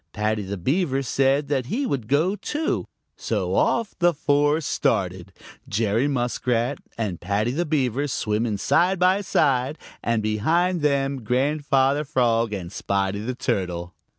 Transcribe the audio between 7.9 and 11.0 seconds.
swimming side by side, and behind